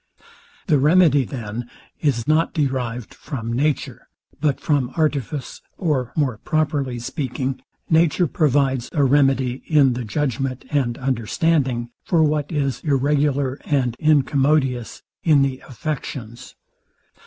The 0.65 0.79
remedy, 0.79 1.25
then, 1.25 1.69
is 1.99 2.27
not 2.27 2.55
derived 2.55 3.13
from 3.13 3.53
nature, 3.53 4.07
but 4.39 4.59
from 4.59 4.91
artifice; 4.97 5.61
or 5.77 6.11
more 6.15 6.39
properly 6.39 6.97
speaking, 6.97 7.61
nature 7.87 8.25
provides 8.25 8.89
a 8.93 9.03
remedy 9.03 9.61
in 9.67 9.93
the 9.93 10.03
judgment 10.03 10.65
and 10.71 10.97
understanding, 10.97 11.91
for 12.03 12.23
what 12.23 12.51
is 12.51 12.81
irregular 12.83 13.59
and 13.63 13.95
incommodious 13.99 15.03
in 15.23 15.43
the 15.43 15.59
affections. 15.69 16.55